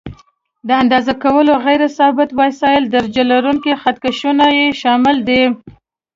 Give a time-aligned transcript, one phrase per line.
[0.67, 5.41] د اندازه کولو غیر ثابت وسایل: درجه لرونکي خط کشونه یې شامل دي.